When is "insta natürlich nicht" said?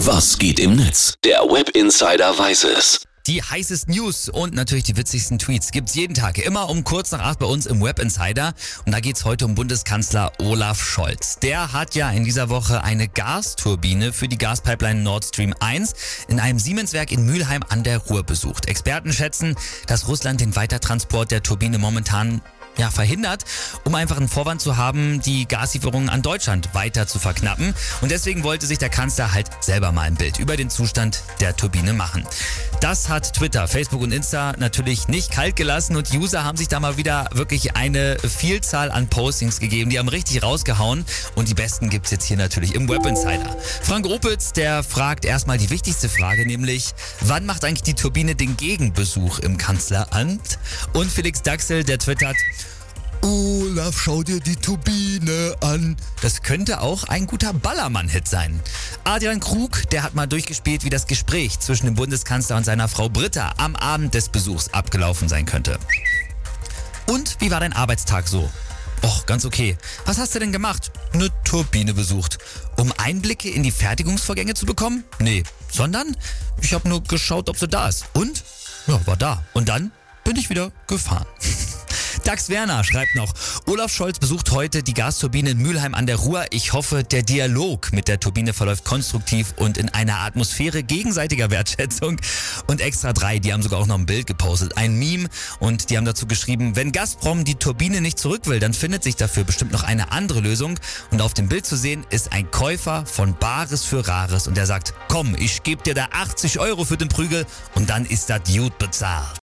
34.12-35.30